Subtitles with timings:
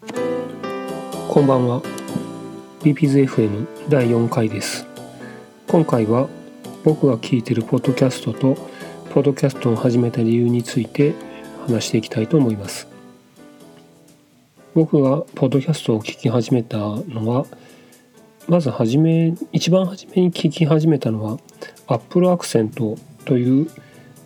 [0.00, 1.82] こんばんは。
[2.80, 4.86] BPZFM 第4回です。
[5.68, 6.26] 今回は
[6.84, 8.54] 僕が聞いてるポッドキャストと
[9.10, 11.12] ポッドキャストを始めた理由について
[11.66, 12.88] 話していきたいと思います。
[14.74, 17.44] 僕がポッドキャストを聞き始めたのは
[18.48, 21.38] まず初め一番初めに聞き始めたのは
[21.88, 22.96] Apple アクセント
[23.26, 23.70] という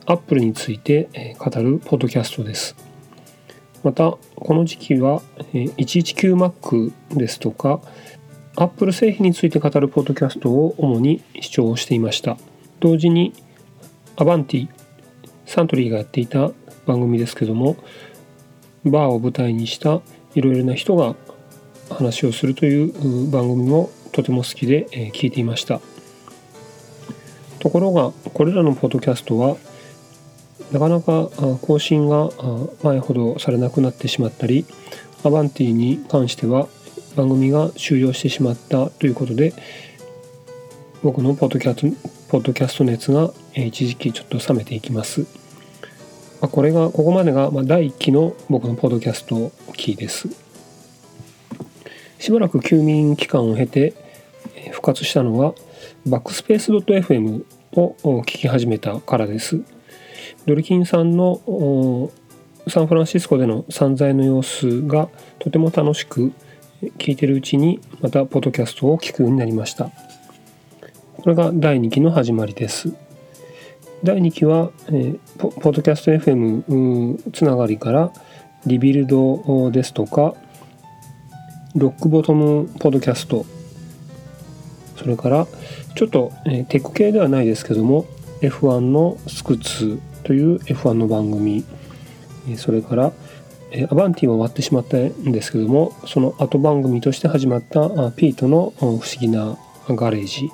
[0.07, 2.94] Apple について語るポッドキャストです。
[3.85, 5.23] またこの時期は
[5.53, 7.81] 119Mac ですとか
[8.57, 12.39] Apple 製品について語るポッドキャストを主に視聴していました。
[12.81, 13.35] 同時に
[14.17, 14.68] アバンティ
[15.46, 16.50] サントリーがやっていた
[16.86, 17.76] 番組ですけども
[18.85, 20.01] バーを舞台にした
[20.35, 21.14] いろいろな人が
[21.90, 25.81] 話をするという番組もとても好きで聞いていました。
[27.59, 29.57] ところがこれらのポッドキャストは
[30.73, 31.29] なかなか
[31.63, 32.31] 更新が
[32.83, 34.64] 前ほどされなくなってしまったり
[35.23, 36.69] アバンティに関しては
[37.17, 39.53] 番組が終了してしまったということで
[41.03, 45.27] 僕のポッドキャストポッドキャスト熱が一時期ちょっと冷めていきます。
[46.41, 50.29] これがここまでが第1期の僕のポッドキャストキーです。
[52.19, 53.95] しばらく休眠期間を経て
[54.73, 55.55] 復活したのは
[56.07, 59.62] バックスペース .fm を聞き始めたからです。
[60.47, 62.11] ドリキンさんの
[62.69, 66.33] サンフランシスコでの散財の様子がとても楽しく
[66.98, 69.91] 聞いてるうちにまたポッドキャストを聞くようになりました。
[71.17, 72.92] これが第2期の始まりです。
[74.03, 78.12] 第2期は、えー、ポッドキャスト FM つながりから
[78.67, 80.34] リビルドですとか
[81.75, 83.47] ロックボトムポッドキャスト
[84.97, 85.47] それから
[85.95, 88.05] ちょっと、えー、テック系ではないですけども
[88.42, 91.64] F1 のスクツという F1 の番組。
[92.56, 93.12] それから
[93.91, 99.56] アバンティは終わってしまったんですけどもその後番組として始まったピートの不思議な
[99.89, 100.50] ガレージ。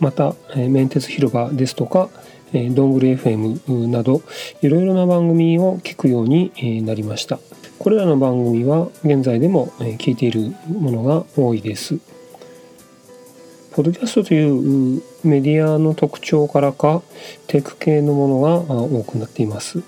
[0.00, 2.10] また、えメンテツ広場ですとか、
[2.52, 4.22] えどんぐり FM など
[4.60, 7.38] いろいろな番組を聞くようになりました。
[7.78, 9.68] これらの番組は現在でも
[9.98, 11.98] 聞いているものが多いです。
[13.74, 17.02] ポッドキャストというメディアの特徴からか
[17.48, 19.82] テク系のものが多くなっています。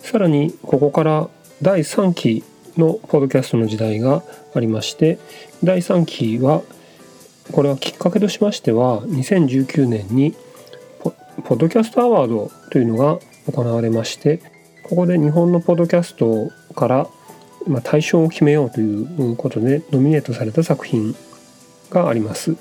[0.00, 1.28] さらにここから
[1.60, 2.42] 第3期
[2.78, 4.22] のポッドキャストの時代が
[4.54, 5.18] ありまして
[5.62, 6.62] 第3期は
[7.52, 10.34] これはきっかけとしましては2019年に
[11.44, 13.18] ポッドキャストアワードというのが
[13.52, 14.40] 行われまして
[14.84, 17.06] ここで日本のポッドキャストから
[17.66, 21.14] ま対象を決めようということでノミネートされた作品
[21.90, 22.56] があります。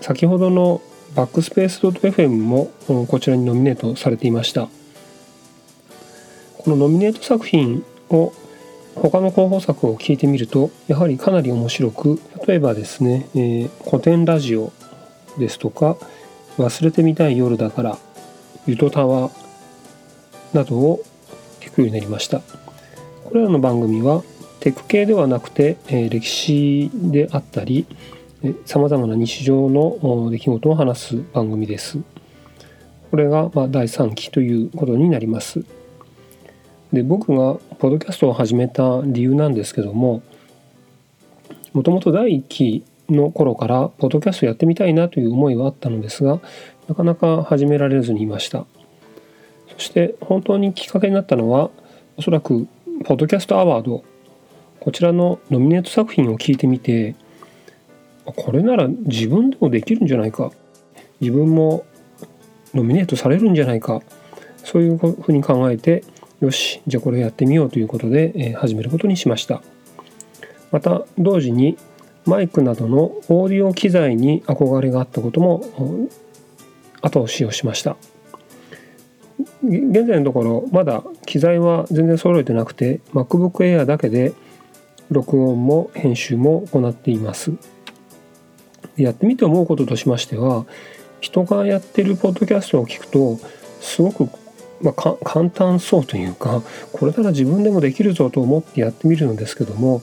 [0.00, 0.80] 先ほどの
[1.14, 2.70] バックスペース .fm も
[3.06, 4.68] こちらにノミネートされていました。
[6.58, 8.32] このノミネート作品を
[8.94, 14.72] 他の候補作を聞いてみるとやはりかなり面白く例えばですね、えー、古典ラジオ
[15.38, 15.96] ですとか
[16.58, 17.98] 忘れてみたい夜だから
[18.66, 19.30] ゆとたわ
[20.54, 21.02] などを
[21.60, 22.40] 聞くようになりました。
[23.24, 24.22] これらの番組は
[24.60, 27.86] テク系ではなくて、えー、歴史であったり
[28.64, 31.98] さまざまな日常の出来事を話す番組です。
[33.10, 35.64] これがま第3期ということになります。
[36.92, 40.22] で僕がポッドキャストを始めた理由なんですけども
[41.72, 46.40] もともと第1期の頃からポッドキャストやってみたいなという思いはあったのですが
[46.88, 48.66] なかなか始められずにいました。
[49.72, 51.70] そして本当にきっかけになったのは
[52.16, 52.66] おそらく
[53.04, 54.04] ポッドキャストアワード
[54.86, 57.16] こちらのノミネート作品を聞いてみて
[58.24, 60.52] これなら自分でもできるんじゃないか。
[61.20, 61.84] 自分も
[62.72, 64.00] ノミネートされるんじゃないか。
[64.58, 66.04] そういうふうに考えて
[66.40, 69.60] よしじゃあこれやってみようということで、始めることにしました。
[70.70, 71.76] また同時に
[72.24, 75.64] マイクなどのオーディオ機材に憧れがあったことも
[77.02, 77.96] 後押しをしました。
[79.64, 84.32] 現在のところまだ機材は全然揃えてなくて MacBook Air だけで
[85.10, 87.52] 録音も編集も行っています。
[88.96, 90.64] やってみて思うこととしましては
[91.20, 93.38] 人がやってるポッドキャストを聞くと
[93.80, 94.28] すごく
[94.82, 96.62] まあ、簡単そうというか
[96.92, 100.02] これなら自分でもできるぞと思ってやってみるんですけども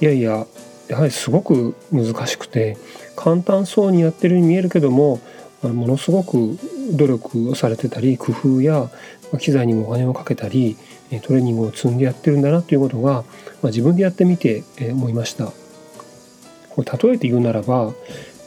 [0.00, 0.46] いやいや
[0.88, 2.76] やはりすごく難しくて
[3.16, 5.20] 簡単そうにやってるように見えるけども
[5.62, 6.58] ものすごく
[6.92, 8.90] 努力をされてたり工夫や
[9.38, 10.76] 機材にもお金をかけたり
[11.22, 13.22] トレーニングを積んでやってるんだなということが、ま
[13.64, 15.46] あ、自分でやってみて思いました
[16.70, 17.92] これ例えて言うならば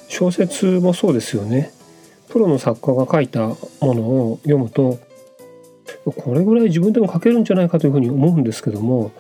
[0.10, 1.72] 小説もそうですよね
[2.30, 5.00] プロの作家が書いたものを読むと
[6.06, 9.12] これぐらい自分でも書けるんじゃないかというふうに思うんですけども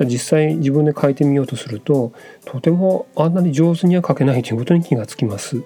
[0.00, 2.12] 実際自分で書いてみようとすると
[2.44, 5.62] とてもあんなに上手には書けないということに気がつきます。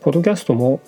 [0.00, 0.80] ポッドキャストも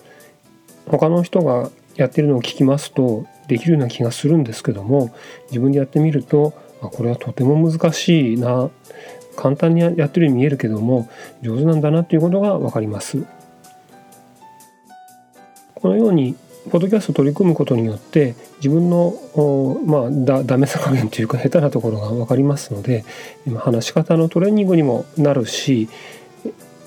[0.87, 5.15] 他の人がやってるのを聞きますとできるような気がするんですけども
[5.51, 8.71] 自分でやってみるとこれはとても難しいな
[9.37, 11.09] 簡単にやってるように見えるけども
[11.43, 13.25] 上手なんだなということが分かります。
[15.75, 16.35] このように
[16.71, 19.15] ポッドキャスト取り組むことによって自分の
[19.87, 23.05] まあだダメさ加減というか下手なところが分かりますので
[23.59, 25.89] 話し方のトレーニングにもなるし、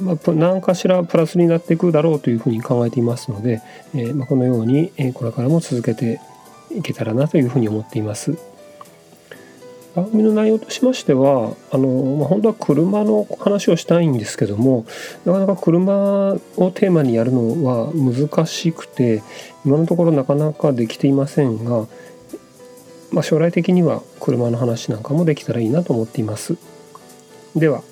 [0.02, 3.62] まあ、何かしらプラスになっていくだろうというふうに考えていますので、
[3.94, 6.20] えー、まあ、このようにこれからも続けて
[6.72, 8.38] いけたらなというふうに思っています。
[9.96, 11.88] 番組の内容としましてはあの、
[12.18, 14.86] まあ、本当は車の話をしたいんですけども
[15.26, 19.22] なかなか車をテーマにやるのは難しくて
[19.66, 21.88] 今のところなかなかできていませんが、
[23.12, 26.56] まあ、将来的には車の話なんかもできたらいいなと思っています。
[27.54, 27.84] では